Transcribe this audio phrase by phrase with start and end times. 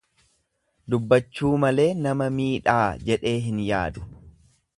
[0.93, 4.09] Dubbachuu malee nama miidhaa jedhee hin yaadu.